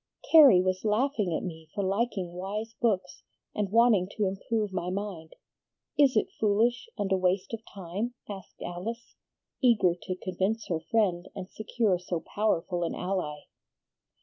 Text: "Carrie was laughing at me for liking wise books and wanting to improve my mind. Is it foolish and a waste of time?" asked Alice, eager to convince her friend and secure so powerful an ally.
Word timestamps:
"Carrie 0.31 0.63
was 0.63 0.83
laughing 0.83 1.31
at 1.31 1.43
me 1.43 1.67
for 1.75 1.83
liking 1.83 2.31
wise 2.33 2.73
books 2.81 3.21
and 3.53 3.69
wanting 3.71 4.09
to 4.17 4.25
improve 4.25 4.73
my 4.73 4.89
mind. 4.89 5.35
Is 5.95 6.17
it 6.17 6.31
foolish 6.39 6.89
and 6.97 7.11
a 7.11 7.17
waste 7.17 7.53
of 7.53 7.61
time?" 7.71 8.15
asked 8.27 8.63
Alice, 8.63 9.13
eager 9.61 9.93
to 9.93 10.15
convince 10.15 10.65
her 10.69 10.79
friend 10.79 11.29
and 11.35 11.51
secure 11.51 11.99
so 11.99 12.19
powerful 12.19 12.81
an 12.83 12.95
ally. 12.95 13.41